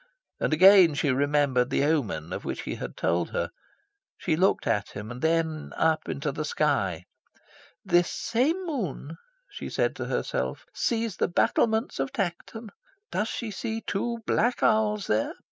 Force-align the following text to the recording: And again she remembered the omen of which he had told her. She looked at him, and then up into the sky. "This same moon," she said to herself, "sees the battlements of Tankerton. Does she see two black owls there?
And 0.39 0.51
again 0.51 0.95
she 0.95 1.11
remembered 1.11 1.69
the 1.69 1.83
omen 1.83 2.33
of 2.33 2.43
which 2.43 2.61
he 2.63 2.73
had 2.73 2.97
told 2.97 3.29
her. 3.29 3.51
She 4.17 4.35
looked 4.35 4.65
at 4.65 4.89
him, 4.93 5.11
and 5.11 5.21
then 5.21 5.73
up 5.75 6.09
into 6.09 6.31
the 6.31 6.43
sky. 6.43 7.05
"This 7.85 8.09
same 8.09 8.65
moon," 8.65 9.17
she 9.51 9.69
said 9.69 9.95
to 9.97 10.05
herself, 10.05 10.65
"sees 10.73 11.17
the 11.17 11.27
battlements 11.27 11.99
of 11.99 12.11
Tankerton. 12.11 12.71
Does 13.11 13.27
she 13.27 13.51
see 13.51 13.79
two 13.85 14.23
black 14.25 14.63
owls 14.63 15.05
there? 15.05 15.35